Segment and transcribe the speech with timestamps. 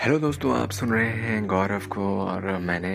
[0.00, 2.92] Hello दोस्तों, आप सुन रहे हैं गौरव को और मैंने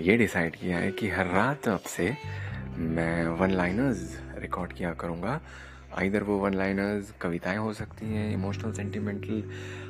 [0.00, 2.12] ये डिसाइड किया है कि हर रात अब से
[2.76, 5.40] मैं वन लाइनर्स रिकॉर्ड किया करूँगा।
[6.02, 9.42] इधर वो वन लाइनर्स कविताएँ हो सकती हैं emotional sentimental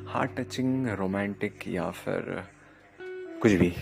[0.08, 2.42] heart touching romantic या फिर
[3.42, 3.74] कुछ भी।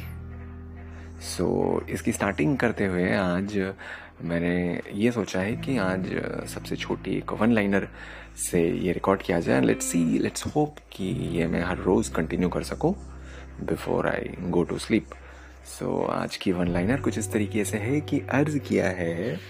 [1.25, 3.75] सो so, इसकी स्टार्टिंग करते हुए आज
[4.23, 6.07] मैंने ये सोचा है कि आज
[6.49, 7.89] सबसे छोटी एक वन लाइनर
[8.37, 11.05] से ये रिकॉर्ड किया जाए। लेट्स सी लेट्स होप कि
[11.39, 12.95] ये मैं हर रोज़ कंटिन्यू कर सकूँ
[13.61, 15.07] before I go to sleep
[15.65, 19.41] so आज की वन लाइनर कुछ इस तरीके से है कि अर्ज़ किया है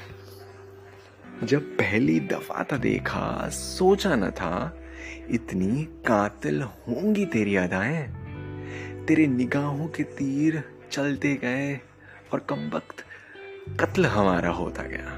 [1.44, 4.78] जब पहली दफ़ा था देखा सोचा न था
[5.30, 8.14] इतनी कातिल होंगी तेरी अदाएँ
[9.04, 11.74] तेरे निगाहों के तीर चलते गए
[12.32, 13.04] और कम वक्त
[13.80, 15.12] कत्ल हमारा होता गया।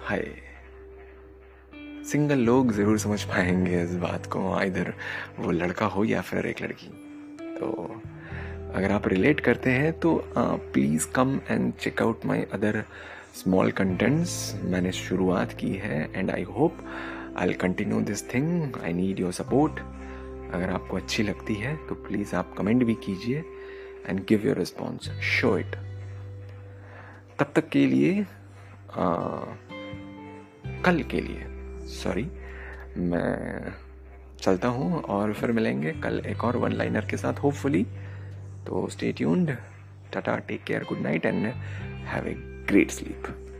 [0.00, 0.24] हाय,
[2.10, 4.92] सिंगल लोग ज़रूर समझ पाएँगे इस बात को इधर
[5.38, 6.88] वो लड़का हो या फिर एक लड़की।
[7.50, 7.72] तो
[8.74, 12.82] अगर आप रिलेट करते हैं तो please come and check out my other
[13.34, 16.78] small contents मैंने शुरुआत की है and I hope
[17.36, 19.80] I continue this thing I need your support
[20.54, 23.44] अगर आपको अच्छी लगती है तो प्लीज़ आप कमेंट भी कीजिए।
[24.08, 25.76] And give your response show it
[27.38, 29.06] तब तक के लिए आ,
[30.84, 31.46] कल के लिए.
[31.86, 32.24] सॉरी
[32.96, 33.72] मैं
[34.40, 37.84] चलता हूँ और फिर मिलेंगे कल एक और वन लाइनर के साथ होपफुली
[38.66, 39.56] तो stay tuned
[40.12, 41.46] tata take care good night and
[42.06, 42.34] have a
[42.68, 43.55] great sleep